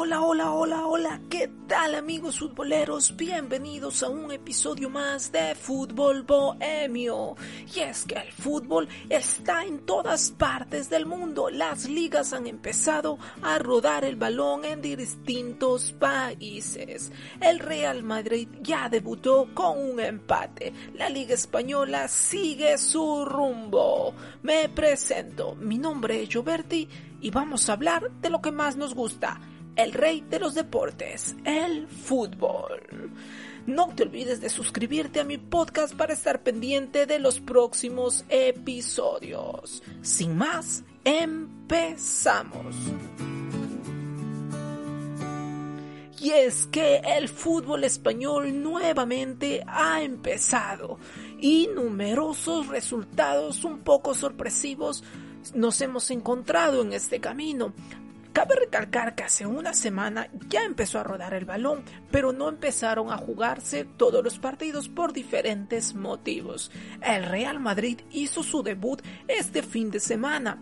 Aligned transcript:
Hola, 0.00 0.22
hola, 0.22 0.52
hola, 0.52 0.86
hola, 0.86 1.20
¿qué 1.28 1.50
tal 1.66 1.96
amigos 1.96 2.38
futboleros? 2.38 3.16
Bienvenidos 3.16 4.04
a 4.04 4.08
un 4.08 4.30
episodio 4.30 4.88
más 4.88 5.32
de 5.32 5.56
Fútbol 5.56 6.22
Bohemio. 6.22 7.34
Y 7.74 7.80
es 7.80 8.04
que 8.04 8.14
el 8.14 8.30
fútbol 8.30 8.88
está 9.08 9.64
en 9.64 9.80
todas 9.80 10.30
partes 10.30 10.88
del 10.88 11.04
mundo. 11.04 11.50
Las 11.50 11.88
ligas 11.88 12.32
han 12.32 12.46
empezado 12.46 13.18
a 13.42 13.58
rodar 13.58 14.04
el 14.04 14.14
balón 14.14 14.64
en 14.64 14.80
distintos 14.80 15.90
países. 15.90 17.10
El 17.40 17.58
Real 17.58 18.04
Madrid 18.04 18.46
ya 18.62 18.88
debutó 18.88 19.48
con 19.52 19.78
un 19.78 19.98
empate. 19.98 20.72
La 20.94 21.10
Liga 21.10 21.34
Española 21.34 22.06
sigue 22.06 22.78
su 22.78 23.24
rumbo. 23.24 24.14
Me 24.44 24.68
presento, 24.68 25.56
mi 25.56 25.76
nombre 25.76 26.22
es 26.22 26.28
Gioberti 26.28 26.88
y 27.20 27.30
vamos 27.32 27.68
a 27.68 27.72
hablar 27.72 28.12
de 28.20 28.30
lo 28.30 28.40
que 28.40 28.52
más 28.52 28.76
nos 28.76 28.94
gusta 28.94 29.40
el 29.78 29.92
rey 29.92 30.24
de 30.28 30.40
los 30.40 30.54
deportes, 30.54 31.36
el 31.44 31.86
fútbol. 31.86 33.12
No 33.64 33.88
te 33.94 34.02
olvides 34.02 34.40
de 34.40 34.50
suscribirte 34.50 35.20
a 35.20 35.24
mi 35.24 35.38
podcast 35.38 35.94
para 35.94 36.12
estar 36.12 36.42
pendiente 36.42 37.06
de 37.06 37.20
los 37.20 37.38
próximos 37.38 38.24
episodios. 38.28 39.84
Sin 40.02 40.36
más, 40.36 40.82
empezamos. 41.04 42.74
Y 46.20 46.30
es 46.30 46.66
que 46.66 46.96
el 46.96 47.28
fútbol 47.28 47.84
español 47.84 48.60
nuevamente 48.60 49.62
ha 49.68 50.02
empezado 50.02 50.98
y 51.38 51.68
numerosos 51.72 52.66
resultados 52.66 53.62
un 53.62 53.78
poco 53.78 54.16
sorpresivos 54.16 55.04
nos 55.54 55.80
hemos 55.80 56.10
encontrado 56.10 56.82
en 56.82 56.92
este 56.92 57.20
camino. 57.20 57.72
Cabe 58.38 58.54
recalcar 58.54 59.16
que 59.16 59.24
hace 59.24 59.46
una 59.46 59.74
semana 59.74 60.28
ya 60.48 60.62
empezó 60.62 61.00
a 61.00 61.02
rodar 61.02 61.34
el 61.34 61.44
balón, 61.44 61.82
pero 62.12 62.32
no 62.32 62.48
empezaron 62.48 63.10
a 63.10 63.16
jugarse 63.16 63.84
todos 63.84 64.22
los 64.22 64.38
partidos 64.38 64.88
por 64.88 65.12
diferentes 65.12 65.96
motivos. 65.96 66.70
El 67.02 67.24
Real 67.24 67.58
Madrid 67.58 67.98
hizo 68.12 68.44
su 68.44 68.62
debut 68.62 69.02
este 69.26 69.64
fin 69.64 69.90
de 69.90 69.98
semana. 69.98 70.56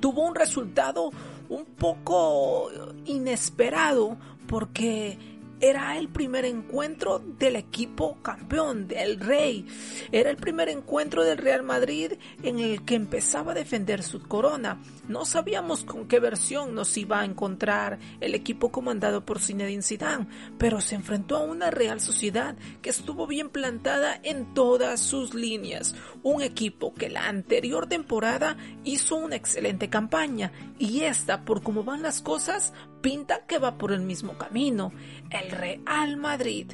Tuvo 0.00 0.26
un 0.26 0.34
resultado 0.34 1.10
un 1.50 1.66
poco 1.66 2.70
inesperado 3.04 4.16
porque 4.46 5.18
era 5.62 5.96
el 5.96 6.08
primer 6.08 6.44
encuentro 6.44 7.20
del 7.20 7.54
equipo 7.54 8.18
campeón, 8.20 8.88
del 8.88 9.20
Rey. 9.20 9.64
Era 10.10 10.28
el 10.28 10.36
primer 10.36 10.68
encuentro 10.68 11.22
del 11.22 11.38
Real 11.38 11.62
Madrid 11.62 12.14
en 12.42 12.58
el 12.58 12.84
que 12.84 12.96
empezaba 12.96 13.52
a 13.52 13.54
defender 13.54 14.02
su 14.02 14.20
corona. 14.22 14.82
No 15.06 15.24
sabíamos 15.24 15.84
con 15.84 16.08
qué 16.08 16.18
versión 16.18 16.74
nos 16.74 16.96
iba 16.96 17.20
a 17.20 17.24
encontrar 17.24 18.00
el 18.20 18.34
equipo 18.34 18.72
comandado 18.72 19.24
por 19.24 19.38
Zinedine 19.38 19.82
Zidane, 19.82 20.26
pero 20.58 20.80
se 20.80 20.96
enfrentó 20.96 21.36
a 21.36 21.44
una 21.44 21.70
Real 21.70 22.00
Sociedad 22.00 22.56
que 22.82 22.90
estuvo 22.90 23.28
bien 23.28 23.48
plantada 23.48 24.18
en 24.24 24.54
todas 24.54 25.00
sus 25.00 25.32
líneas. 25.32 25.94
Un 26.24 26.42
equipo 26.42 26.92
que 26.92 27.08
la 27.08 27.28
anterior 27.28 27.86
temporada 27.86 28.56
hizo 28.82 29.14
una 29.14 29.36
excelente 29.36 29.88
campaña 29.88 30.50
y 30.80 31.02
esta, 31.02 31.44
por 31.44 31.62
cómo 31.62 31.84
van 31.84 32.02
las 32.02 32.20
cosas, 32.20 32.72
pinta 33.02 33.44
que 33.46 33.58
va 33.58 33.76
por 33.76 33.92
el 33.92 34.00
mismo 34.00 34.38
camino. 34.38 34.92
El 35.30 35.50
Real 35.50 36.16
Madrid 36.16 36.70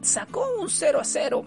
sacó 0.00 0.46
un 0.58 0.70
0 0.70 1.00
a 1.00 1.04
0, 1.04 1.44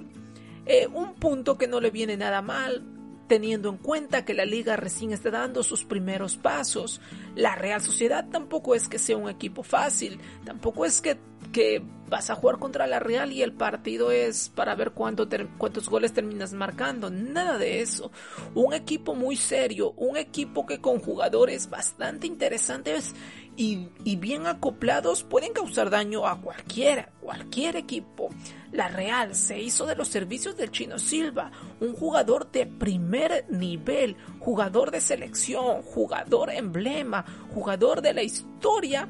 eh, 0.66 0.88
un 0.94 1.16
punto 1.16 1.58
que 1.58 1.68
no 1.68 1.80
le 1.80 1.90
viene 1.90 2.18
nada 2.18 2.42
mal, 2.42 2.84
teniendo 3.28 3.70
en 3.70 3.78
cuenta 3.78 4.26
que 4.26 4.34
la 4.34 4.46
liga 4.46 4.76
recién 4.76 5.12
está 5.12 5.32
dando 5.32 5.64
sus 5.64 5.84
primeros 5.84 6.38
pasos. 6.38 7.02
La 7.36 7.56
Real 7.56 7.82
Sociedad 7.82 8.28
tampoco 8.30 8.76
es 8.76 8.88
que 8.88 9.00
sea 9.00 9.18
un 9.18 9.30
equipo 9.30 9.64
fácil, 9.64 10.20
tampoco 10.46 10.86
es 10.86 11.02
que, 11.02 11.18
que 11.58 11.82
vas 12.08 12.30
a 12.30 12.36
jugar 12.36 12.60
contra 12.60 12.86
la 12.86 13.00
Real 13.00 13.32
y 13.32 13.42
el 13.42 13.52
partido 13.52 14.12
es 14.12 14.50
para 14.50 14.76
ver 14.76 14.92
cuánto 14.92 15.28
cuántos 15.58 15.90
goles 15.90 16.14
terminas 16.14 16.54
marcando. 16.54 17.10
Nada 17.10 17.58
de 17.58 17.82
eso. 17.82 18.12
Un 18.54 18.76
equipo 18.76 19.16
muy 19.16 19.38
serio, 19.38 19.94
un 19.98 20.18
equipo 20.18 20.68
que 20.68 20.80
con 20.80 21.00
jugadores 21.00 21.68
bastante 21.68 22.28
interesantes 22.28 23.16
y, 23.56 23.88
y 24.04 24.18
bien 24.18 24.46
acoplados 24.46 25.24
pueden 25.24 25.52
causar 25.52 25.90
daño 25.90 26.28
a 26.28 26.40
cualquiera, 26.40 27.10
cualquier 27.22 27.76
equipo. 27.76 28.30
La 28.72 28.88
Real 28.88 29.34
se 29.34 29.60
hizo 29.60 29.88
de 29.88 29.96
los 29.96 30.10
servicios 30.10 30.56
del 30.58 30.70
Chino 30.70 31.00
Silva, 31.00 31.52
un 31.80 31.94
jugador 31.94 32.52
de 32.52 32.68
primer 32.68 33.48
nivel, 33.50 34.16
jugador 34.40 34.92
de 34.92 35.02
selección, 35.02 35.82
jugador 35.82 36.52
emblema, 36.52 37.26
jugador 37.52 38.04
de 38.04 38.14
la 38.14 38.22
historia 38.22 39.08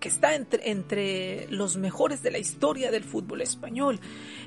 que 0.00 0.08
está 0.08 0.34
entre, 0.34 0.70
entre, 0.70 1.46
los 1.50 1.76
mejores 1.76 2.22
de 2.22 2.30
la 2.30 2.38
historia 2.38 2.90
del 2.90 3.04
fútbol 3.04 3.40
español. 3.40 4.00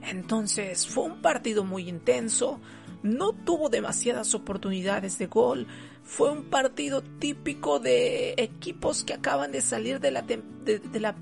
Entonces 0.03 0.87
fue 0.87 1.05
un 1.05 1.21
partido 1.21 1.63
muy 1.63 1.89
intenso, 1.89 2.59
no 3.03 3.33
tuvo 3.33 3.69
demasiadas 3.69 4.33
oportunidades 4.35 5.17
de 5.17 5.27
gol, 5.27 5.67
fue 6.03 6.31
un 6.31 6.43
partido 6.45 7.01
típico 7.01 7.79
de 7.79 8.33
equipos 8.37 9.03
que 9.03 9.13
acaban 9.13 9.51
de 9.51 9.61
salir 9.61 9.99
de 9.99 10.11
la, 10.11 10.21
de, 10.21 10.41
de 10.65 10.99
la 10.99 11.15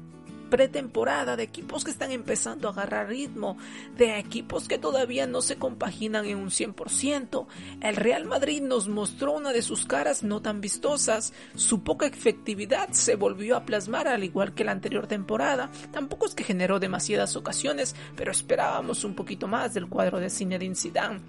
pretemporada, 0.50 1.36
de 1.36 1.44
equipos 1.44 1.84
que 1.84 1.92
están 1.92 2.12
empezando 2.12 2.68
a 2.68 2.72
agarrar 2.72 3.08
ritmo, 3.08 3.58
de 3.98 4.20
equipos 4.20 4.68
que 4.68 4.78
todavía 4.78 5.28
no 5.28 5.42
se 5.42 5.58
compaginan 5.58 6.26
en 6.26 6.38
un 6.38 6.50
100%. 6.50 7.48
El 7.82 7.96
Real 7.96 8.26
Madrid 8.26 8.62
nos 8.62 8.88
mostró 8.88 9.34
una 9.34 9.52
de 9.52 9.62
sus 9.62 9.86
caras 9.86 10.24
no 10.24 10.42
tan 10.42 10.62
vistosas, 10.62 11.34
su 11.56 11.84
poca 11.84 12.06
efectividad 12.08 12.90
se 12.92 13.16
volvió 13.16 13.56
a 13.56 13.66
plasmar 13.66 14.08
al 14.08 14.24
igual 14.24 14.54
que 14.54 14.64
la 14.64 14.72
anterior 14.72 15.08
temporada. 15.08 15.70
Tampoco 15.92 16.26
es 16.26 16.36
que 16.36 16.44
generó 16.44 16.80
demasiadas 16.80 17.36
ocasiones, 17.36 17.96
pero 18.16 18.32
esperábamos 18.32 19.04
un 19.04 19.16
poquito 19.16 19.48
más 19.48 19.74
del 19.74 19.88
cuadro 19.88 20.20
de 20.20 20.30
Zinedine 20.30 20.76
Zidane. 20.76 21.22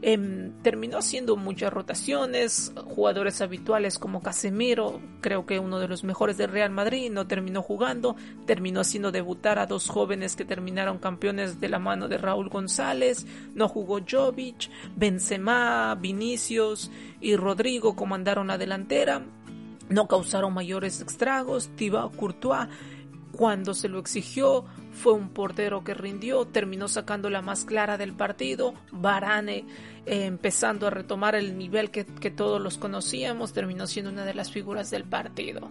Em, 0.00 0.52
terminó 0.62 0.98
haciendo 0.98 1.36
muchas 1.36 1.72
rotaciones, 1.72 2.72
jugadores 2.84 3.40
habituales 3.40 3.98
como 3.98 4.22
Casemiro, 4.22 5.00
creo 5.20 5.44
que 5.44 5.58
uno 5.58 5.80
de 5.80 5.88
los 5.88 6.04
mejores 6.04 6.36
del 6.36 6.52
Real 6.52 6.70
Madrid, 6.70 7.10
no 7.10 7.26
terminó 7.26 7.62
jugando, 7.62 8.14
terminó 8.46 8.80
haciendo 8.80 9.10
debutar 9.10 9.58
a 9.58 9.66
dos 9.66 9.88
jóvenes 9.88 10.36
que 10.36 10.44
terminaron 10.44 10.98
campeones 10.98 11.58
de 11.60 11.68
la 11.68 11.80
mano 11.80 12.06
de 12.06 12.16
Raúl 12.16 12.48
González, 12.48 13.26
no 13.54 13.66
jugó 13.66 13.98
Jovic, 14.08 14.70
Benzema, 14.94 15.96
Vinicius 15.96 16.92
y 17.20 17.34
Rodrigo 17.34 17.96
comandaron 17.96 18.46
la 18.46 18.58
delantera, 18.58 19.22
no 19.88 20.06
causaron 20.06 20.54
mayores 20.54 21.00
estragos, 21.00 21.70
Thibaut 21.74 22.14
Courtois 22.14 22.68
cuando 23.38 23.72
se 23.72 23.88
lo 23.88 24.00
exigió, 24.00 24.64
fue 24.90 25.12
un 25.12 25.28
portero 25.28 25.84
que 25.84 25.94
rindió, 25.94 26.44
terminó 26.44 26.88
sacando 26.88 27.30
la 27.30 27.40
más 27.40 27.64
clara 27.64 27.96
del 27.96 28.12
partido. 28.12 28.74
Varane, 28.90 29.58
eh, 30.06 30.24
empezando 30.24 30.88
a 30.88 30.90
retomar 30.90 31.36
el 31.36 31.56
nivel 31.56 31.92
que, 31.92 32.04
que, 32.04 32.32
todos 32.32 32.60
los 32.60 32.78
conocíamos, 32.78 33.52
terminó 33.52 33.86
siendo 33.86 34.10
una 34.10 34.24
de 34.24 34.34
las 34.34 34.50
figuras 34.50 34.90
del 34.90 35.04
partido. 35.04 35.70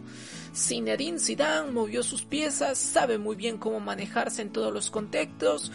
Zinedine 0.55 1.19
Zidane 1.19 1.69
movió 1.69 2.03
sus 2.03 2.23
piezas, 2.23 2.77
sabe 2.77 3.17
muy 3.17 3.35
bien 3.35 3.57
cómo 3.57 3.81
manejarse 3.81 4.43
en 4.43 4.53
todos 4.53 4.73
los 4.73 4.89
contextos. 4.89 5.73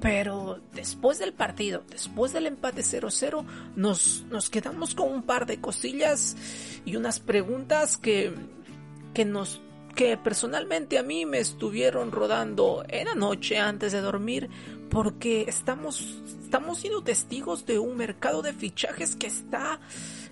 Pero 0.00 0.60
después 0.72 1.18
del 1.18 1.34
partido, 1.34 1.84
después 1.90 2.32
del 2.32 2.46
empate 2.46 2.80
0-0, 2.80 3.44
nos, 3.76 4.24
nos 4.30 4.48
quedamos 4.48 4.94
con 4.94 5.12
un 5.12 5.22
par 5.24 5.44
de 5.44 5.60
cosillas 5.60 6.38
y 6.86 6.96
unas 6.96 7.20
preguntas 7.20 7.98
que, 7.98 8.32
que 9.12 9.26
nos 9.26 9.60
que 9.94 10.16
personalmente 10.16 10.98
a 10.98 11.02
mí 11.02 11.24
me 11.24 11.38
estuvieron 11.38 12.10
rodando 12.10 12.84
en 12.88 13.06
la 13.06 13.14
noche 13.14 13.58
antes 13.58 13.92
de 13.92 14.00
dormir 14.00 14.50
porque 14.90 15.44
estamos, 15.48 16.22
estamos 16.42 16.78
siendo 16.78 17.02
testigos 17.02 17.66
de 17.66 17.78
un 17.78 17.96
mercado 17.96 18.42
de 18.42 18.52
fichajes 18.52 19.16
que 19.16 19.26
está 19.26 19.80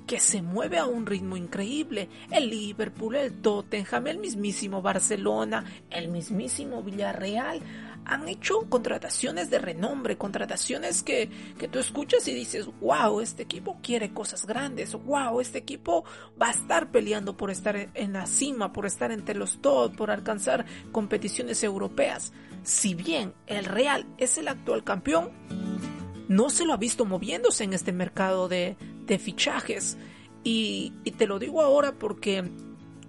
que 0.07 0.19
se 0.19 0.43
mueve 0.43 0.79
a 0.79 0.87
un 0.87 1.07
ritmo 1.07 1.37
increíble. 1.37 2.09
El 2.31 2.51
Liverpool, 2.51 3.15
el 3.15 3.41
Tottenham, 3.41 4.09
el 4.09 4.19
mismísimo 4.19 4.83
Barcelona, 4.83 5.65
el 5.91 6.09
mismísimo 6.09 6.83
Villarreal 6.83 7.61
han 8.05 8.29
hecho 8.29 8.69
contrataciones 8.69 9.51
de 9.51 9.59
renombre, 9.59 10.19
contrataciones 10.19 11.03
que, 11.03 11.31
que 11.59 11.69
tú 11.69 11.79
escuchas 11.79 12.27
y 12.29 12.35
dices, 12.35 12.69
wow, 12.81 13.21
este 13.21 13.43
equipo 13.43 13.79
quiere 13.83 14.13
cosas 14.13 14.47
grandes, 14.47 14.95
wow, 14.95 15.41
este 15.41 15.59
equipo 15.59 16.05
va 16.41 16.49
a 16.49 16.53
estar 16.53 16.91
peleando 16.91 17.37
por 17.37 17.51
estar 17.51 17.91
en 17.95 18.13
la 18.13 18.27
cima, 18.27 18.73
por 18.73 18.87
estar 18.87 19.13
entre 19.13 19.35
los 19.35 19.61
top, 19.61 19.97
por 19.97 20.11
alcanzar 20.11 20.67
competiciones 20.91 21.63
europeas. 21.63 22.33
Si 22.63 22.95
bien 22.95 23.35
el 23.47 23.65
Real 23.65 24.07
es 24.19 24.39
el 24.39 24.49
actual 24.49 24.85
campeón, 24.85 25.31
no 26.29 26.51
se 26.51 26.65
lo 26.65 26.73
ha 26.73 26.79
visto 26.79 27.05
moviéndose 27.05 27.65
en 27.65 27.73
este 27.73 27.93
mercado 27.93 28.49
de, 28.49 28.77
de 29.07 29.19
fichajes. 29.19 29.97
Y, 30.45 30.93
y 31.05 31.13
te 31.13 31.27
lo 31.27 31.39
digo 31.39 31.63
ahora 31.63 31.93
porque 31.93 32.51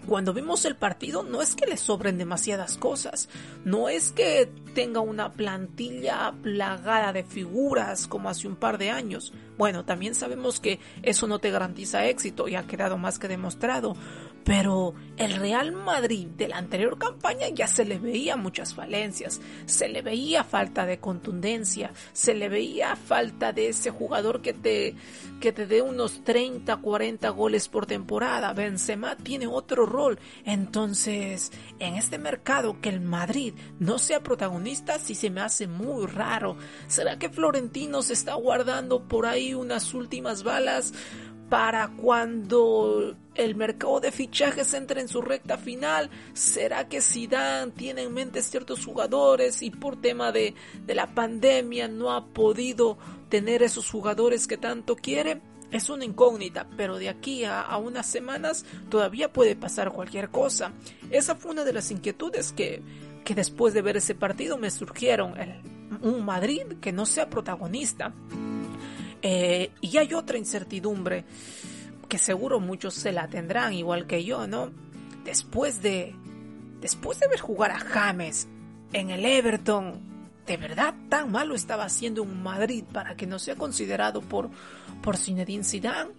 cuando 0.07 0.33
vimos 0.33 0.65
el 0.65 0.75
partido 0.75 1.23
no 1.23 1.41
es 1.41 1.55
que 1.55 1.65
le 1.65 1.77
sobren 1.77 2.17
demasiadas 2.17 2.77
cosas, 2.77 3.29
no 3.65 3.89
es 3.89 4.11
que 4.11 4.50
tenga 4.73 5.00
una 5.00 5.31
plantilla 5.31 6.33
plagada 6.41 7.13
de 7.13 7.23
figuras 7.23 8.07
como 8.07 8.29
hace 8.29 8.47
un 8.47 8.55
par 8.55 8.77
de 8.77 8.89
años. 8.89 9.33
Bueno, 9.57 9.85
también 9.85 10.15
sabemos 10.15 10.59
que 10.59 10.79
eso 11.03 11.27
no 11.27 11.39
te 11.39 11.51
garantiza 11.51 12.07
éxito 12.07 12.47
y 12.47 12.55
ha 12.55 12.67
quedado 12.67 12.97
más 12.97 13.19
que 13.19 13.27
demostrado, 13.27 13.95
pero 14.44 14.94
el 15.18 15.34
Real 15.36 15.72
Madrid 15.72 16.28
de 16.28 16.48
la 16.48 16.57
anterior 16.57 16.98
campaña 16.98 17.48
ya 17.50 17.68
se 17.68 17.86
le 17.86 18.00
veía 18.00 18.36
muchas 18.36 18.74
falencias, 18.74 19.42
se 19.66 19.88
le 19.88 20.01
veía 20.01 20.44
falta 20.44 20.86
de 20.86 21.00
contundencia, 21.00 21.92
se 22.13 22.34
le 22.34 22.50
veía 22.50 22.95
falta 22.95 23.54
de 23.54 23.69
ese 23.69 23.92
jugador 23.92 24.42
que 24.42 24.54
te, 24.54 24.95
que 25.40 25.51
te 25.51 25.66
dé 25.66 25.81
unos 25.81 26.24
30, 26.24 26.78
40 26.78 27.30
goles 27.30 27.69
por 27.69 27.86
temporada. 27.86 28.54
Benzema 28.54 29.16
tiene 29.16 29.48
otro 29.48 29.86
rol. 29.86 30.19
Entonces, 30.46 31.51
en 31.80 31.96
este 31.96 32.18
mercado 32.18 32.81
que 32.81 32.89
el 32.89 33.01
Madrid 33.01 33.54
no 33.80 34.00
sea 34.00 34.24
protagonista, 34.24 35.00
sí 35.00 35.16
se 35.16 35.30
me 35.30 35.42
hace 35.42 35.68
muy 35.68 36.07
raro. 36.07 36.57
¿Será 36.88 37.18
que 37.19 37.30
Florentino 37.30 38.01
se 38.01 38.13
está 38.13 38.34
guardando 38.36 39.07
por 39.07 39.25
ahí 39.25 39.54
unas 39.54 39.94
últimas 39.94 40.44
balas? 40.44 40.94
Para 41.53 41.88
cuando 41.89 43.15
el 43.35 43.53
mercado 43.53 44.00
de 44.00 44.11
fichajes 44.11 44.73
entre 44.73 45.01
en 45.01 45.07
su 45.07 45.21
recta 45.21 45.55
final? 45.55 46.09
¿Será 46.33 46.88
que 46.88 47.00
Zidane 47.00 47.73
tiene 47.73 48.01
en 48.01 48.11
mente 48.11 48.41
ciertos 48.41 48.83
jugadores 48.83 49.61
y 49.61 49.69
por 49.69 50.01
tema 50.01 50.31
de, 50.31 50.55
de 50.83 50.95
la 50.95 51.13
pandemia 51.13 51.88
no 51.88 52.11
ha 52.11 52.25
podido 52.25 52.97
tener 53.29 53.61
esos 53.61 53.88
jugadores 53.88 54.47
que 54.47 54.57
tanto 54.57 54.95
quiere? 54.95 55.41
Es 55.69 55.91
una 55.91 56.05
incógnita, 56.05 56.67
pero 56.75 56.97
de 56.97 57.09
aquí 57.09 57.44
a, 57.44 57.77
unas 57.77 58.07
semanas 58.07 58.65
todavía 58.89 59.31
puede 59.31 59.55
pasar 59.55 59.91
cualquier 59.91 60.29
cosa. 60.29 60.71
Esa 61.11 61.35
fue 61.35 61.51
una 61.51 61.63
de 61.63 61.73
las 61.73 61.91
inquietudes 61.91 62.51
que, 62.51 62.81
que 63.23 63.35
después 63.35 63.75
de 63.75 63.83
ver 63.83 63.97
ese 63.97 64.15
partido 64.15 64.57
me 64.57 64.71
surgieron. 64.71 65.35
Un 66.01 66.25
Madrid 66.25 66.63
que 66.81 66.91
no 66.91 67.05
sea 67.05 67.29
protagonista. 67.29 68.11
Eh, 69.25 69.72
y 69.80 69.98
hay 69.98 70.14
otra 70.14 70.38
incertidumbre 70.38 71.24
que 72.10 72.18
seguro 72.18 72.60
muchos 72.60 72.94
se 72.94 73.14
la 73.14 73.30
tendrán, 73.30 73.74
igual 73.74 74.06
que 74.06 74.24
yo, 74.25 74.46
¿no? 74.48 74.70
Después 75.24 75.81
de, 75.81 76.14
después 76.81 77.22
de 77.22 77.30
ver 77.30 77.40
jugar 77.40 77.72
a 77.72 77.80
James 77.80 78.50
en 78.92 79.10
el 79.10 79.25
Everton, 79.25 80.02
¿de 80.46 80.58
verdad 80.58 80.94
tan 81.08 81.31
malo 81.31 81.56
estaba 81.56 81.86
haciendo 81.86 82.22
un 82.22 82.44
Madrid 82.44 82.84
para 82.92 83.16
que 83.16 83.25
no 83.25 83.40
sea 83.40 83.56
considerado 83.56 84.22
por, 84.22 84.50
por 85.02 85.16
Zinedine 85.16 85.64
Zidane? 85.64 86.12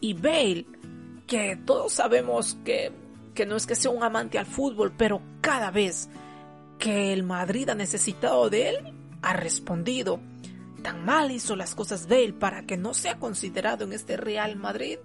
Y 0.00 0.12
Bale, 0.12 0.66
que 1.26 1.56
todos 1.56 1.94
sabemos 1.94 2.58
que, 2.66 2.92
que 3.34 3.46
no 3.46 3.56
es 3.56 3.66
que 3.66 3.74
sea 3.74 3.90
un 3.90 4.02
amante 4.02 4.38
al 4.38 4.46
fútbol, 4.46 4.92
pero 4.94 5.22
cada 5.40 5.70
vez 5.70 6.10
que 6.78 7.14
el 7.14 7.22
Madrid 7.22 7.70
ha 7.70 7.74
necesitado 7.74 8.50
de 8.50 8.68
él, 8.68 8.94
ha 9.22 9.32
respondido 9.32 10.20
tan 10.82 11.04
mal 11.04 11.30
hizo 11.30 11.56
las 11.56 11.74
cosas 11.74 12.06
él 12.10 12.34
para 12.34 12.64
que 12.64 12.76
no 12.76 12.94
sea 12.94 13.18
considerado 13.18 13.84
en 13.84 13.92
este 13.92 14.16
Real 14.16 14.56
Madrid. 14.56 14.98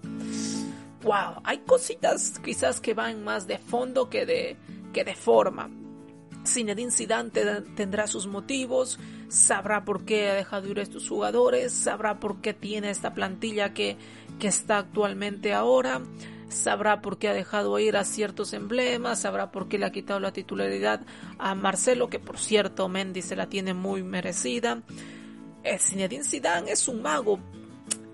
Wow, 1.03 1.41
hay 1.43 1.59
cositas 1.59 2.39
quizás 2.43 2.81
que 2.81 2.93
van 2.93 3.23
más 3.23 3.47
de 3.47 3.57
fondo 3.59 4.09
que 4.09 4.25
de, 4.25 4.57
que 4.93 5.03
de 5.03 5.15
forma. 5.15 5.69
Zinedine 6.45 6.91
Zidane 6.91 7.29
tendrá 7.75 8.07
sus 8.07 8.25
motivos, 8.25 8.99
sabrá 9.27 9.83
por 9.83 10.05
qué 10.05 10.29
ha 10.29 10.33
dejado 10.33 10.67
ir 10.69 10.79
a 10.79 10.83
estos 10.83 11.07
jugadores, 11.07 11.73
sabrá 11.73 12.19
por 12.19 12.41
qué 12.41 12.53
tiene 12.53 12.89
esta 12.89 13.13
plantilla 13.13 13.73
que, 13.73 13.97
que 14.39 14.47
está 14.47 14.77
actualmente 14.77 15.53
ahora, 15.53 16.01
sabrá 16.47 17.01
por 17.01 17.17
qué 17.17 17.27
ha 17.27 17.33
dejado 17.33 17.77
ir 17.79 17.97
a 17.97 18.05
ciertos 18.05 18.53
emblemas, 18.53 19.21
sabrá 19.21 19.51
por 19.51 19.67
qué 19.67 19.77
le 19.77 19.85
ha 19.85 19.91
quitado 19.91 20.19
la 20.19 20.31
titularidad 20.31 21.01
a 21.37 21.53
Marcelo, 21.53 22.09
que 22.09 22.19
por 22.19 22.37
cierto 22.37 22.87
Mendy 22.87 23.21
se 23.21 23.35
la 23.35 23.47
tiene 23.47 23.73
muy 23.73 24.03
merecida. 24.03 24.81
Zinedine 25.79 26.23
Zidane 26.23 26.71
es 26.71 26.87
un 26.87 27.01
mago. 27.01 27.39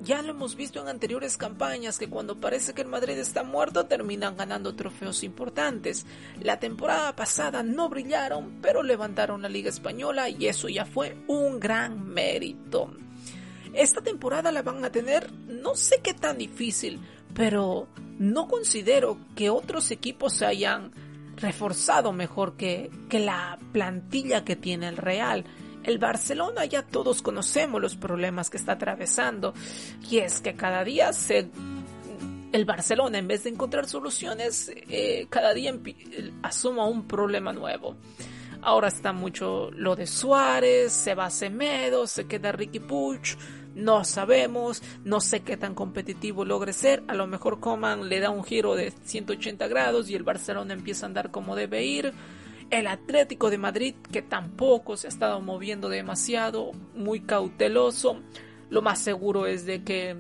Ya 0.01 0.21
lo 0.21 0.31
hemos 0.31 0.57
visto 0.57 0.81
en 0.81 0.89
anteriores 0.89 1.37
campañas 1.37 1.97
que 1.97 2.09
cuando 2.09 2.39
parece 2.39 2.73
que 2.73 2.81
el 2.81 2.89
Madrid 2.89 3.17
está 3.17 3.43
muerto 3.43 3.85
terminan 3.85 4.35
ganando 4.35 4.75
trofeos 4.75 5.23
importantes. 5.23 6.05
La 6.41 6.59
temporada 6.59 7.15
pasada 7.15 7.63
no 7.63 7.87
brillaron, 7.87 8.59
pero 8.61 8.83
levantaron 8.83 9.41
la 9.41 9.47
Liga 9.49 9.69
Española 9.69 10.27
y 10.27 10.47
eso 10.47 10.67
ya 10.67 10.85
fue 10.85 11.15
un 11.27 11.59
gran 11.59 12.05
mérito. 12.05 12.91
Esta 13.73 14.01
temporada 14.01 14.51
la 14.51 14.61
van 14.61 14.83
a 14.83 14.91
tener 14.91 15.31
no 15.47 15.73
sé 15.75 16.01
qué 16.03 16.13
tan 16.13 16.37
difícil, 16.37 16.99
pero 17.33 17.87
no 18.19 18.47
considero 18.47 19.17
que 19.35 19.49
otros 19.49 19.89
equipos 19.91 20.33
se 20.33 20.45
hayan 20.45 20.91
reforzado 21.37 22.11
mejor 22.11 22.57
que, 22.57 22.91
que 23.09 23.19
la 23.19 23.57
plantilla 23.71 24.43
que 24.43 24.55
tiene 24.55 24.89
el 24.89 24.97
Real. 24.97 25.45
El 25.83 25.97
Barcelona 25.97 26.65
ya 26.65 26.83
todos 26.83 27.21
conocemos 27.21 27.81
los 27.81 27.95
problemas 27.95 28.49
que 28.49 28.57
está 28.57 28.73
atravesando 28.73 29.53
y 30.09 30.19
es 30.19 30.39
que 30.39 30.55
cada 30.55 30.83
día 30.83 31.11
se 31.13 31.49
el 32.53 32.65
Barcelona 32.65 33.17
en 33.17 33.27
vez 33.27 33.43
de 33.43 33.49
encontrar 33.49 33.87
soluciones 33.89 34.71
eh, 34.87 35.25
cada 35.29 35.53
día 35.53 35.75
asuma 36.43 36.85
un 36.85 37.07
problema 37.07 37.51
nuevo. 37.51 37.97
Ahora 38.61 38.87
está 38.87 39.11
mucho 39.11 39.71
lo 39.71 39.95
de 39.95 40.07
Suárez, 40.07 40.93
se 40.93 41.15
va 41.15 41.29
Semedo, 41.29 42.07
se 42.07 42.27
queda 42.27 42.53
Ricky 42.53 42.79
Puch, 42.79 43.35
no 43.75 44.05
sabemos, 44.05 44.83
no 45.03 45.19
sé 45.19 45.41
qué 45.41 45.57
tan 45.57 45.73
competitivo 45.73 46.45
logre 46.45 46.73
ser, 46.73 47.03
a 47.07 47.15
lo 47.15 47.27
mejor 47.27 47.59
Coman 47.59 48.07
le 48.07 48.19
da 48.19 48.29
un 48.29 48.43
giro 48.43 48.75
de 48.75 48.91
180 48.91 49.67
grados 49.67 50.09
y 50.09 50.15
el 50.15 50.23
Barcelona 50.23 50.73
empieza 50.73 51.05
a 51.05 51.07
andar 51.07 51.31
como 51.31 51.55
debe 51.55 51.83
ir 51.83 52.13
el 52.69 52.87
Atlético 52.87 53.49
de 53.49 53.57
Madrid, 53.57 53.95
que 54.11 54.21
tampoco 54.21 54.97
se 54.97 55.07
ha 55.07 55.09
estado 55.09 55.41
moviendo 55.41 55.89
demasiado, 55.89 56.71
muy 56.95 57.21
cauteloso. 57.21 58.21
Lo 58.69 58.81
más 58.81 58.99
seguro 58.99 59.45
es 59.45 59.65
de 59.65 59.83
que 59.83 60.17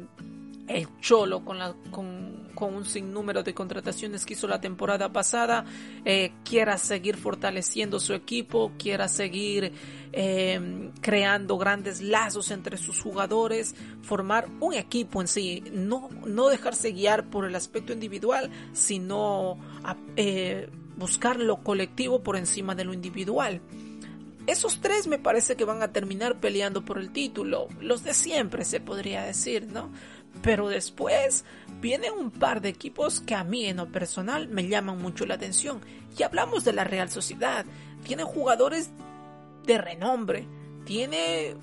el 0.67 0.87
Cholo, 0.99 1.43
con, 1.43 1.59
la, 1.59 1.75
con, 1.91 2.49
con 2.55 2.73
un 2.73 2.85
sinnúmero 2.85 3.43
de 3.43 3.53
contrataciones 3.53 4.25
que 4.25 4.33
hizo 4.33 4.47
la 4.47 4.61
temporada 4.61 5.11
pasada, 5.11 5.65
eh, 6.05 6.31
quiera 6.45 6.77
seguir 6.77 7.17
fortaleciendo 7.17 7.99
su 7.99 8.13
equipo, 8.13 8.71
quiera 8.77 9.07
seguir 9.07 9.73
eh, 10.13 10.91
creando 11.01 11.57
grandes 11.57 12.01
lazos 12.01 12.51
entre 12.51 12.77
sus 12.77 13.01
jugadores, 13.01 13.75
formar 14.01 14.47
un 14.59 14.73
equipo 14.73 15.21
en 15.21 15.27
sí, 15.27 15.63
no, 15.71 16.09
no 16.25 16.47
dejarse 16.47 16.91
guiar 16.91 17.29
por 17.29 17.45
el 17.45 17.55
aspecto 17.55 17.93
individual, 17.93 18.49
sino... 18.73 19.57
Eh, 20.15 20.69
buscar 21.03 21.37
lo 21.37 21.57
colectivo 21.57 22.23
por 22.23 22.37
encima 22.37 22.75
de 22.75 22.85
lo 22.85 22.93
individual. 22.93 23.59
Esos 24.47 24.79
tres 24.79 25.05
me 25.05 25.19
parece 25.19 25.57
que 25.57 25.65
van 25.65 25.83
a 25.83 25.91
terminar 25.91 26.39
peleando 26.39 26.85
por 26.85 26.97
el 26.97 27.11
título, 27.11 27.67
los 27.81 28.05
de 28.05 28.13
siempre 28.13 28.63
se 28.63 28.79
podría 28.79 29.23
decir, 29.23 29.67
¿no? 29.67 29.91
Pero 30.41 30.69
después 30.69 31.43
vienen 31.81 32.13
un 32.13 32.31
par 32.31 32.61
de 32.61 32.69
equipos 32.69 33.19
que 33.19 33.35
a 33.35 33.43
mí 33.43 33.65
en 33.65 33.77
lo 33.77 33.91
personal 33.91 34.47
me 34.47 34.65
llaman 34.69 34.97
mucho 34.97 35.25
la 35.25 35.33
atención. 35.33 35.81
Y 36.17 36.23
hablamos 36.23 36.63
de 36.63 36.71
la 36.71 36.85
Real 36.85 37.09
Sociedad. 37.09 37.65
Tiene 38.05 38.23
jugadores 38.23 38.91
de 39.65 39.77
renombre. 39.77 40.47
Tiene 40.85 41.57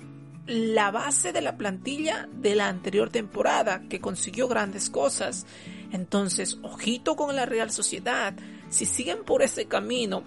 la 0.45 0.91
base 0.91 1.33
de 1.33 1.41
la 1.41 1.57
plantilla 1.57 2.29
de 2.31 2.53
la 2.53 2.67
anterior 2.67 3.09
temporada 3.09 3.81
que 3.89 4.01
consiguió 4.01 4.47
grandes 4.47 4.91
cosas. 4.91 5.47
Entonces, 5.91 6.59
ojito 6.61 7.15
con 7.15 7.35
la 7.35 7.47
Real 7.47 7.71
Sociedad 7.71 8.35
si 8.71 8.85
siguen 8.85 9.23
por 9.25 9.43
ese 9.43 9.65
camino, 9.65 10.23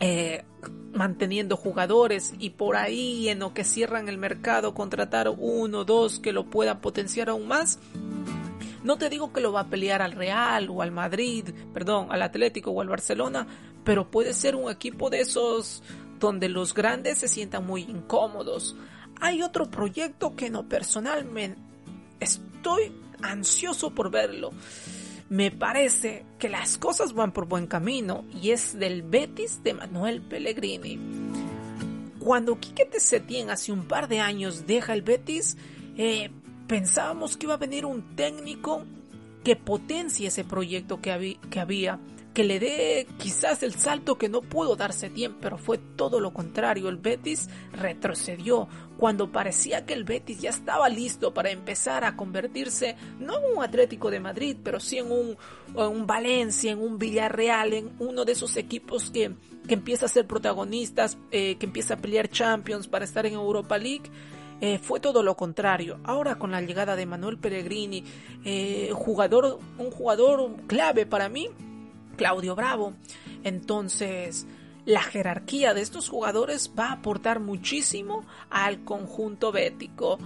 eh, 0.00 0.44
manteniendo 0.92 1.56
jugadores 1.56 2.32
y 2.38 2.50
por 2.50 2.74
ahí 2.74 3.28
en 3.28 3.38
lo 3.38 3.52
que 3.52 3.64
cierran 3.64 4.08
el 4.08 4.16
mercado 4.16 4.74
contratar 4.74 5.28
uno 5.28 5.80
o 5.80 5.84
dos 5.84 6.18
que 6.18 6.32
lo 6.32 6.46
puedan 6.46 6.80
potenciar 6.80 7.28
aún 7.28 7.46
más, 7.46 7.78
no 8.82 8.96
te 8.96 9.10
digo 9.10 9.32
que 9.32 9.42
lo 9.42 9.52
va 9.52 9.60
a 9.60 9.68
pelear 9.68 10.00
al 10.00 10.12
Real 10.12 10.70
o 10.70 10.80
al 10.80 10.90
Madrid, 10.90 11.50
perdón, 11.74 12.08
al 12.10 12.22
Atlético 12.22 12.70
o 12.70 12.80
al 12.80 12.88
Barcelona, 12.88 13.46
pero 13.84 14.10
puede 14.10 14.32
ser 14.32 14.56
un 14.56 14.70
equipo 14.70 15.10
de 15.10 15.20
esos 15.20 15.82
donde 16.18 16.48
los 16.48 16.72
grandes 16.72 17.18
se 17.18 17.28
sientan 17.28 17.66
muy 17.66 17.82
incómodos. 17.82 18.74
Hay 19.20 19.42
otro 19.42 19.70
proyecto 19.70 20.34
que 20.34 20.48
no 20.48 20.66
personalmente 20.66 21.60
estoy 22.20 22.92
ansioso 23.20 23.94
por 23.94 24.10
verlo 24.10 24.52
me 25.28 25.50
parece 25.50 26.24
que 26.38 26.48
las 26.48 26.78
cosas 26.78 27.12
van 27.12 27.32
por 27.32 27.46
buen 27.46 27.66
camino 27.66 28.24
y 28.42 28.50
es 28.50 28.78
del 28.78 29.02
Betis 29.02 29.62
de 29.62 29.74
Manuel 29.74 30.22
Pellegrini. 30.22 30.98
Cuando 32.18 32.58
Quique 32.58 32.88
Setién 32.98 33.50
hace 33.50 33.72
un 33.72 33.86
par 33.86 34.08
de 34.08 34.20
años 34.20 34.66
deja 34.66 34.94
el 34.94 35.02
Betis, 35.02 35.56
eh, 35.96 36.30
pensábamos 36.66 37.36
que 37.36 37.46
iba 37.46 37.54
a 37.54 37.58
venir 37.58 37.86
un 37.86 38.16
técnico 38.16 38.84
que 39.44 39.56
potencie 39.56 40.28
ese 40.28 40.44
proyecto 40.44 41.00
que, 41.00 41.38
que 41.50 41.60
había 41.60 42.00
que 42.36 42.44
le 42.44 42.60
dé 42.60 43.06
quizás 43.16 43.62
el 43.62 43.72
salto 43.72 44.18
que 44.18 44.28
no 44.28 44.42
pudo 44.42 44.76
darse 44.76 45.08
tiempo, 45.08 45.38
pero 45.40 45.56
fue 45.56 45.78
todo 45.78 46.20
lo 46.20 46.34
contrario. 46.34 46.90
El 46.90 46.98
Betis 46.98 47.48
retrocedió 47.72 48.68
cuando 48.98 49.32
parecía 49.32 49.86
que 49.86 49.94
el 49.94 50.04
Betis 50.04 50.42
ya 50.42 50.50
estaba 50.50 50.90
listo 50.90 51.32
para 51.32 51.50
empezar 51.50 52.04
a 52.04 52.14
convertirse 52.14 52.94
no 53.20 53.38
en 53.38 53.56
un 53.56 53.64
Atlético 53.64 54.10
de 54.10 54.20
Madrid, 54.20 54.54
pero 54.62 54.80
sí 54.80 54.98
en 54.98 55.10
un, 55.10 55.38
un 55.76 56.06
Valencia, 56.06 56.72
en 56.72 56.78
un 56.78 56.98
Villarreal, 56.98 57.72
en 57.72 57.92
uno 58.00 58.26
de 58.26 58.32
esos 58.32 58.58
equipos 58.58 59.10
que, 59.10 59.32
que 59.66 59.72
empieza 59.72 60.04
a 60.04 60.10
ser 60.10 60.26
protagonistas, 60.26 61.16
eh, 61.30 61.56
que 61.56 61.64
empieza 61.64 61.94
a 61.94 61.96
pelear 61.96 62.28
Champions 62.28 62.86
para 62.86 63.06
estar 63.06 63.24
en 63.24 63.32
Europa 63.32 63.78
League. 63.78 64.10
Eh, 64.60 64.78
fue 64.78 65.00
todo 65.00 65.22
lo 65.22 65.38
contrario. 65.38 66.00
Ahora 66.04 66.34
con 66.34 66.50
la 66.50 66.60
llegada 66.60 66.96
de 66.96 67.06
Manuel 67.06 67.38
Pellegrini, 67.38 68.04
eh, 68.44 68.90
jugador, 68.92 69.58
un 69.78 69.90
jugador 69.90 70.54
clave 70.66 71.06
para 71.06 71.30
mí, 71.30 71.48
Claudio 72.16 72.54
Bravo. 72.54 72.94
Entonces, 73.44 74.46
la 74.84 75.02
jerarquía 75.02 75.74
de 75.74 75.82
estos 75.82 76.08
jugadores 76.08 76.72
va 76.78 76.88
a 76.88 76.92
aportar 76.92 77.40
muchísimo 77.40 78.24
al 78.50 78.84
conjunto 78.84 79.52
bético. 79.52 80.18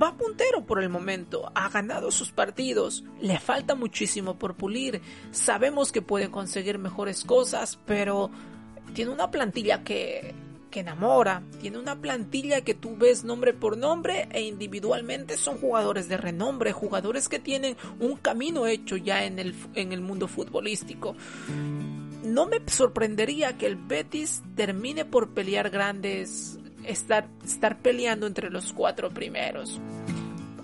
Va 0.00 0.16
puntero 0.16 0.64
por 0.64 0.80
el 0.80 0.88
momento, 0.88 1.50
ha 1.56 1.68
ganado 1.68 2.12
sus 2.12 2.30
partidos, 2.30 3.02
le 3.20 3.40
falta 3.40 3.74
muchísimo 3.74 4.38
por 4.38 4.54
pulir, 4.54 5.02
sabemos 5.32 5.90
que 5.90 6.02
puede 6.02 6.30
conseguir 6.30 6.78
mejores 6.78 7.24
cosas, 7.24 7.80
pero 7.84 8.30
tiene 8.94 9.10
una 9.10 9.32
plantilla 9.32 9.82
que, 9.82 10.36
que 10.68 10.80
enamora, 10.80 11.42
tiene 11.60 11.78
una 11.78 12.00
plantilla 12.00 12.62
que 12.62 12.74
tú 12.74 12.96
ves 12.96 13.24
nombre 13.24 13.52
por 13.52 13.76
nombre 13.76 14.28
e 14.32 14.42
individualmente 14.42 15.36
son 15.36 15.58
jugadores 15.58 16.08
de 16.08 16.16
renombre, 16.16 16.72
jugadores 16.72 17.28
que 17.28 17.38
tienen 17.38 17.76
un 18.00 18.16
camino 18.16 18.66
hecho 18.66 18.96
ya 18.96 19.24
en 19.24 19.38
el, 19.38 19.54
en 19.74 19.92
el 19.92 20.00
mundo 20.00 20.28
futbolístico 20.28 21.14
no 22.22 22.46
me 22.46 22.60
sorprendería 22.66 23.56
que 23.56 23.66
el 23.66 23.76
Betis 23.76 24.42
termine 24.54 25.04
por 25.04 25.30
pelear 25.30 25.70
grandes, 25.70 26.58
estar, 26.84 27.28
estar 27.44 27.78
peleando 27.78 28.26
entre 28.26 28.50
los 28.50 28.72
cuatro 28.72 29.10
primeros. 29.10 29.80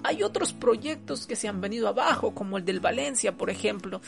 Hay 0.03 0.23
otros 0.23 0.53
proyectos 0.53 1.27
que 1.27 1.37
se 1.37 1.49
han 1.49 1.61
venido 1.61 1.89
abajo, 1.89 2.35
como 2.35 2.59
el 2.59 2.65
del 2.65 2.81
Valencia, 2.81 3.37
por 3.37 3.51
ejemplo. 3.51 4.01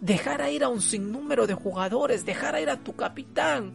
Dejar 0.00 0.48
ir 0.50 0.64
a 0.64 0.68
un 0.68 0.80
sinnúmero 0.80 1.46
de 1.46 1.54
jugadores, 1.54 2.24
dejar 2.24 2.60
ir 2.60 2.70
a 2.70 2.78
tu 2.78 2.94
capitán. 2.96 3.72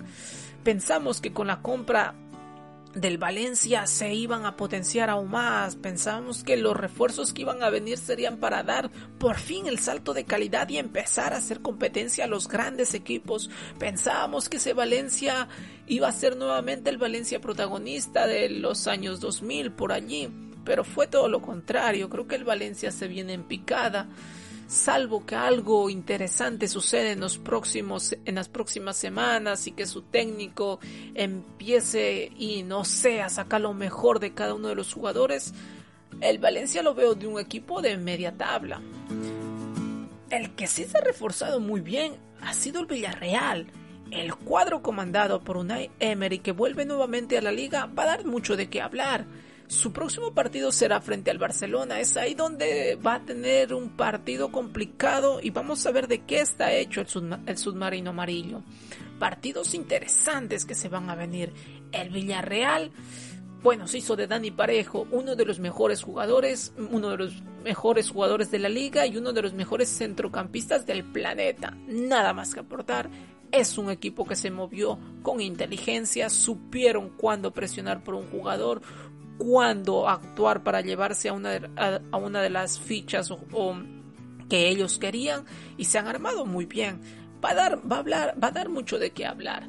Pensamos 0.64 1.20
que 1.20 1.34
con 1.34 1.48
la 1.48 1.62
compra 1.62 2.16
del 2.96 3.18
Valencia 3.18 3.88
se 3.88 4.14
iban 4.14 4.46
a 4.46 4.56
potenciar 4.56 5.10
aún 5.10 5.32
más. 5.32 5.76
Pensábamos 5.76 6.44
que 6.44 6.58
los 6.58 6.78
refuerzos 6.78 7.34
que 7.34 7.42
iban 7.42 7.64
a 7.64 7.70
venir 7.70 7.98
serían 7.98 8.38
para 8.38 8.64
dar 8.64 8.92
por 9.18 9.38
fin 9.38 9.68
el 9.68 9.80
salto 9.80 10.14
de 10.14 10.26
calidad 10.26 10.70
y 10.70 10.78
empezar 10.78 11.34
a 11.34 11.38
hacer 11.38 11.62
competencia 11.62 12.26
a 12.26 12.28
los 12.28 12.48
grandes 12.48 12.94
equipos. 12.94 13.50
Pensábamos 13.80 14.48
que 14.48 14.58
ese 14.58 14.74
Valencia 14.74 15.48
iba 15.88 16.08
a 16.08 16.14
ser 16.14 16.38
nuevamente 16.38 16.90
el 16.90 16.98
Valencia 16.98 17.42
protagonista 17.42 18.28
de 18.28 18.50
los 18.50 18.88
años 18.88 19.20
2000 19.20 19.72
por 19.72 19.92
allí. 19.92 20.30
Pero 20.64 20.84
fue 20.86 21.08
todo 21.08 21.28
lo 21.28 21.42
contrario. 21.42 22.10
Creo 22.10 22.28
que 22.28 22.36
el 22.36 22.46
Valencia 22.46 22.92
se 22.92 23.08
viene 23.08 23.34
en 23.34 23.44
picada 23.44 24.08
salvo 24.74 25.26
que 25.26 25.36
algo 25.36 25.90
interesante 25.90 26.68
sucede 26.68 27.12
en 27.12 27.20
las 27.20 27.38
próximas 28.50 28.98
semanas 28.98 29.68
y 29.68 29.72
que 29.72 29.86
su 29.86 30.02
técnico 30.02 30.80
empiece 31.14 32.32
y 32.38 32.64
no 32.64 32.84
sé 32.84 33.22
a 33.22 33.30
sacar 33.30 33.62
lo 33.62 33.74
mejor 33.74 34.20
de 34.20 34.34
cada 34.34 34.56
uno 34.56 34.68
de 34.68 34.76
los 34.76 34.94
jugadores, 34.94 35.54
el 36.22 36.40
Valencia 36.40 36.82
lo 36.82 36.96
veo 36.96 37.16
de 37.16 37.28
un 37.28 37.40
equipo 37.40 37.82
de 37.82 37.98
media 37.98 38.34
tabla. 38.34 38.82
El 40.30 40.56
que 40.56 40.68
sí 40.68 40.86
se 40.86 40.98
ha 40.98 41.02
reforzado 41.02 41.60
muy 41.60 41.82
bien 41.82 42.16
ha 42.42 42.54
sido 42.54 42.82
el 42.82 42.88
Villarreal. 42.88 43.68
El 44.10 44.36
cuadro 44.36 44.82
comandado 44.82 45.42
por 45.42 45.58
Unai 45.58 45.92
Emery 46.00 46.40
que 46.40 46.52
vuelve 46.52 46.86
nuevamente 46.86 47.38
a 47.38 47.42
la 47.42 47.52
liga 47.52 47.86
va 47.86 48.04
a 48.04 48.08
dar 48.08 48.26
mucho 48.26 48.56
de 48.56 48.70
qué 48.70 48.82
hablar. 48.82 49.26
Su 49.74 49.92
próximo 49.92 50.36
partido 50.36 50.72
será 50.72 51.02
frente 51.02 51.32
al 51.32 51.40
Barcelona. 51.40 52.00
Es 52.00 52.16
ahí 52.16 52.36
donde 52.36 52.96
va 52.96 53.16
a 53.16 53.26
tener 53.26 53.74
un 53.74 53.90
partido 53.90 54.52
complicado 54.52 55.40
y 55.42 55.50
vamos 55.50 55.86
a 55.88 55.92
ver 55.92 56.08
de 56.08 56.22
qué 56.22 56.42
está 56.42 56.72
hecho 56.72 57.02
el, 57.02 57.58
submarino 57.58 58.12
amarillo. 58.12 58.62
Partidos 59.18 59.74
interesantes 59.74 60.66
que 60.66 60.76
se 60.76 60.90
van 60.90 61.10
a 61.10 61.16
venir. 61.16 61.52
El 61.92 62.12
Villarreal 62.12 62.92
bueno, 63.64 63.88
se 63.88 63.98
hizo 63.98 64.16
de 64.16 64.28
Dani 64.28 64.52
Parejo 64.52 65.08
uno 65.10 65.36
de 65.36 65.46
los 65.46 65.60
mejores 65.60 66.04
jugadores, 66.04 66.74
uno 66.78 67.10
de 67.10 67.18
los 67.18 67.42
mejores 67.64 68.12
jugadores 68.12 68.52
de 68.52 68.60
la 68.60 68.70
liga 68.70 69.08
y 69.08 69.18
uno 69.18 69.34
de 69.34 69.42
los 69.42 69.54
mejores 69.54 69.90
centrocampistas 69.90 70.86
del 70.86 71.04
planeta. 71.04 71.76
Nada 71.88 72.34
más 72.34 72.54
que 72.54 72.60
aportar. 72.60 73.10
Es 73.52 73.78
un 73.78 73.90
equipo 73.90 74.26
que 74.26 74.36
se 74.36 74.52
movió 74.52 75.00
con 75.22 75.40
inteligencia, 75.40 76.30
supieron 76.30 77.10
cuándo 77.10 77.52
presionar 77.52 78.04
por 78.04 78.16
un 78.16 78.28
jugador, 78.30 78.82
cuándo 79.44 80.08
actuar 80.08 80.64
para 80.64 80.80
llevarse 80.80 81.28
a 81.28 81.34
una 81.34 81.50
de, 81.50 81.70
a, 81.76 82.18
una 82.18 82.42
de 82.42 82.50
las 82.50 82.80
fichas 82.80 83.30
o, 83.30 83.40
que 84.50 84.70
ellos 84.70 84.98
querían 84.98 85.46
y 85.78 85.86
se 85.86 86.00
han 86.00 86.08
armado 86.08 86.46
muy 86.46 86.66
bien. 86.66 87.02
Va 87.44 87.52
a 87.52 87.56
dar, 87.56 87.92
va 87.92 87.98
a 87.98 88.00
hablar, 88.00 88.36
va 88.42 88.48
a 88.48 88.52
dar 88.52 88.70
mucho 88.70 88.98
de 89.00 89.12
qué 89.12 89.26
hablar. 89.26 89.68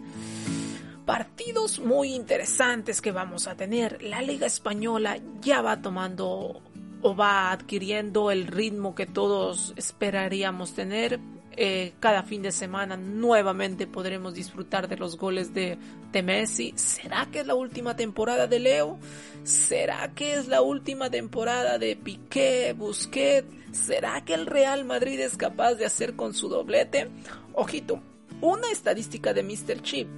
Partidos 1.05 1.81
muy 1.81 2.15
interesantes 2.15 3.01
que 3.01 3.11
vamos 3.11 3.49
a 3.49 3.57
tener. 3.57 4.01
La 4.03 4.23
Liga 4.23 4.47
Española 4.47 5.19
ya 5.41 5.61
va 5.61 5.83
tomando 5.83 6.63
o 7.03 7.17
va 7.17 7.51
adquiriendo 7.51 8.31
el 8.31 8.47
ritmo 8.47 8.95
que 8.95 9.07
todos 9.07 9.75
esperaríamos 9.77 10.73
tener 10.73 11.19
eh, 11.57 11.93
cada 12.01 12.23
fin 12.23 12.43
de 12.43 12.53
semana 12.53 12.97
nuevamente 12.97 13.87
podremos 13.87 14.35
disfrutar 14.35 14.89
de 14.89 14.97
los 14.97 15.17
goles 15.17 15.55
de, 15.55 15.79
de 16.13 16.23
Messi. 16.23 16.73
¿Será 16.77 17.29
que 17.31 17.41
es 17.41 17.47
la 17.47 17.55
última 17.55 17.97
temporada 17.97 18.47
de 18.47 18.59
Leo? 18.59 18.99
¿Será 19.43 20.13
que 20.15 20.35
es 20.35 20.49
la 20.49 20.63
última 20.63 21.11
temporada 21.11 21.79
de 21.79 21.97
Piqué, 21.97 22.75
Busquets? 22.77 23.49
¿Será 23.73 24.25
que 24.25 24.35
el 24.35 24.47
Real 24.47 24.85
Madrid 24.85 25.21
es 25.21 25.37
capaz 25.37 25.75
de 25.75 25.85
hacer 25.85 26.15
con 26.15 26.35
su 26.35 26.49
doblete? 26.49 27.11
Ojito, 27.55 28.01
una 28.41 28.71
estadística 28.71 29.33
de 29.33 29.43
Mr. 29.43 29.83
Chip. 29.83 30.09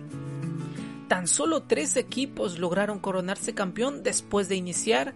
Tan 1.09 1.27
solo 1.27 1.63
tres 1.63 1.97
equipos 1.97 2.59
lograron 2.59 2.99
coronarse 2.99 3.55
campeón 3.55 4.03
después 4.03 4.49
de 4.49 4.57
iniciar 4.57 5.15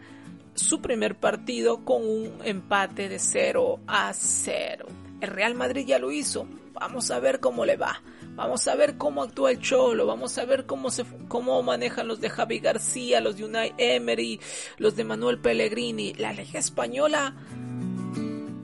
su 0.55 0.81
primer 0.81 1.17
partido 1.17 1.85
con 1.85 2.03
un 2.09 2.33
empate 2.45 3.09
de 3.09 3.19
0 3.19 3.81
a 3.87 4.12
0. 4.12 4.87
El 5.21 5.29
Real 5.29 5.55
Madrid 5.55 5.87
ya 5.87 5.99
lo 5.99 6.11
hizo. 6.11 6.47
Vamos 6.73 7.11
a 7.11 7.21
ver 7.21 7.41
cómo 7.41 7.65
le 7.65 7.77
va. 7.77 8.03
Vamos 8.35 8.67
a 8.69 8.75
ver 8.75 8.97
cómo 8.97 9.23
actúa 9.23 9.50
el 9.50 9.61
Cholo. 9.61 10.07
Vamos 10.07 10.39
a 10.39 10.45
ver 10.45 10.67
cómo 10.67 10.91
se 10.91 11.05
cómo 11.29 11.62
manejan 11.62 12.09
los 12.09 12.21
de 12.21 12.31
Javi 12.31 12.59
García, 12.59 13.21
los 13.21 13.37
de 13.37 13.45
Unai 13.45 13.75
Emery, 13.77 14.41
los 14.79 14.97
de 14.97 15.05
Manuel 15.05 15.41
Pellegrini. 15.41 16.15
La 16.15 16.33
Liga 16.33 16.59
española 16.59 17.35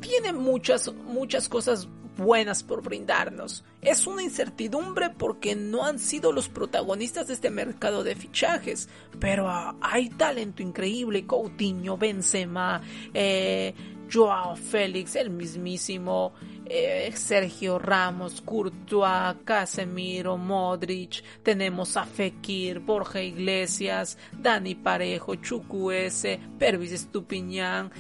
tiene 0.01 0.33
muchas 0.33 0.93
muchas 0.95 1.49
cosas 1.49 1.89
buenas 2.17 2.63
por 2.63 2.83
brindarnos. 2.83 3.65
Es 3.83 4.07
una 4.07 4.23
incertidumbre 4.23 5.11
porque 5.11 5.55
no 5.55 5.85
han 5.85 5.99
sido 5.99 6.33
los 6.33 6.49
protagonistas 6.49 7.29
de 7.29 7.35
este 7.35 7.51
mercado 7.51 8.03
de 8.03 8.15
fichajes, 8.15 8.89
pero 9.21 9.49
hay 9.81 10.09
talento 10.11 10.63
increíble, 10.63 11.27
Coutinho, 11.27 11.97
Benzema, 11.97 12.81
eh, 13.13 13.75
Joao 14.11 14.57
Félix, 14.57 15.17
el 15.17 15.31
mismísimo 15.31 16.33
eh, 16.65 17.11
Sergio 17.15 17.79
Ramos, 17.79 18.41
Courtois, 18.41 19.37
Casemiro, 19.45 20.37
Modric, 20.37 21.23
tenemos 21.43 21.97
a 21.97 22.05
Fekir, 22.05 22.81
Borja 22.81 23.23
Iglesias, 23.23 24.19
Dani 24.33 24.75
Parejo, 24.75 25.37
Chukwueze, 25.37 26.41
Pervis 26.59 26.93
Estupiñán, 26.93 27.91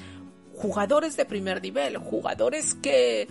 jugadores 0.55 1.17
de 1.17 1.25
primer 1.25 1.63
nivel, 1.63 1.99
jugadores 1.99 2.75
que 2.75 3.29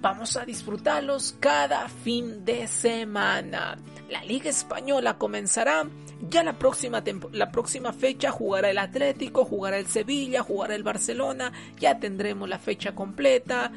vamos 0.00 0.36
a 0.36 0.44
disfrutarlos 0.44 1.36
cada 1.40 1.88
fin 1.88 2.44
de 2.44 2.66
semana. 2.66 3.78
La 4.08 4.24
Liga 4.24 4.48
Española 4.48 5.18
comenzará 5.18 5.86
ya 6.20 6.42
la 6.42 6.58
próxima, 6.58 7.02
la 7.32 7.50
próxima 7.50 7.92
fecha 7.92 8.30
jugará 8.30 8.70
el 8.70 8.78
Atlético, 8.78 9.44
jugará 9.44 9.78
el 9.78 9.86
Sevilla, 9.86 10.42
jugará 10.42 10.74
el 10.74 10.82
Barcelona, 10.82 11.52
ya 11.78 11.98
tendremos 11.98 12.48
la 12.48 12.58
fecha 12.58 12.94
completa. 12.94 13.70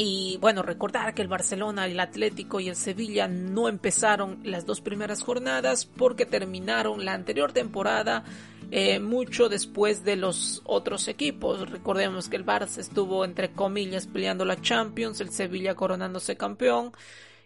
Y 0.00 0.38
bueno, 0.40 0.62
recordar 0.62 1.12
que 1.12 1.22
el 1.22 1.28
Barcelona, 1.28 1.86
el 1.86 1.98
Atlético 1.98 2.60
y 2.60 2.68
el 2.68 2.76
Sevilla 2.76 3.26
no 3.26 3.68
empezaron 3.68 4.38
las 4.44 4.64
dos 4.64 4.80
primeras 4.80 5.24
jornadas 5.24 5.86
porque 5.86 6.24
terminaron 6.24 7.04
la 7.04 7.14
anterior 7.14 7.52
temporada 7.52 8.22
eh, 8.70 9.00
mucho 9.00 9.48
después 9.48 10.04
de 10.04 10.14
los 10.14 10.62
otros 10.64 11.08
equipos. 11.08 11.68
Recordemos 11.68 12.28
que 12.28 12.36
el 12.36 12.46
Barça 12.46 12.78
estuvo 12.78 13.24
entre 13.24 13.50
comillas 13.50 14.06
peleando 14.06 14.44
la 14.44 14.60
Champions, 14.60 15.20
el 15.20 15.30
Sevilla 15.30 15.74
coronándose 15.74 16.36
campeón 16.36 16.92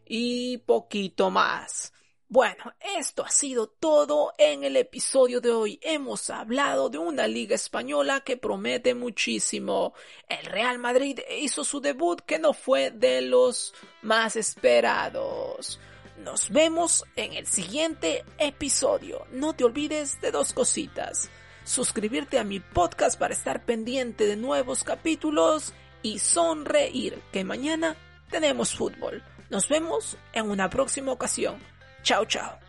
y 0.07 0.59
poquito 0.59 1.31
más. 1.31 1.95
Bueno, 2.33 2.73
esto 2.97 3.27
ha 3.27 3.31
sido 3.31 3.67
todo 3.67 4.33
en 4.39 4.65
el 4.65 4.79
episodio 4.79 5.43
de 5.43 5.51
hoy. 5.51 5.79
Hemos 5.83 6.31
hablado 6.31 6.89
de 6.89 6.97
una 6.97 7.27
liga 7.27 7.55
española 7.55 8.21
que 8.21 8.39
promete 8.39 8.95
muchísimo. 8.95 9.93
El 10.31 10.47
Real 10.47 10.79
Madrid 10.79 11.21
hizo 11.39 11.63
su 11.63 11.83
debut 11.83 12.23
que 12.23 12.39
no 12.39 12.55
fue 12.55 12.91
de 12.91 13.21
los 13.21 13.75
más 14.01 14.37
esperados. 14.37 15.79
Nos 16.25 16.49
vemos 16.49 17.05
en 17.17 17.35
el 17.35 17.47
siguiente 17.47 18.25
episodio. 18.39 19.27
No 19.31 19.53
te 19.53 19.65
olvides 19.65 20.19
de 20.23 20.31
dos 20.31 20.55
cositas. 20.55 21.29
Suscribirte 21.65 22.39
a 22.39 22.45
mi 22.45 22.61
podcast 22.61 23.19
para 23.19 23.35
estar 23.35 23.67
pendiente 23.67 24.25
de 24.25 24.37
nuevos 24.37 24.85
capítulos 24.85 25.75
y 26.01 26.19
sonreír 26.19 27.21
que 27.31 27.45
mañana 27.45 27.95
tenemos 28.31 28.75
fútbol. 28.75 29.23
Nos 29.51 29.69
vemos 29.69 30.17
en 30.33 30.49
una 30.49 30.71
próxima 30.71 31.13
ocasión. 31.13 31.72
Chao, 32.03 32.25
chao. 32.25 32.62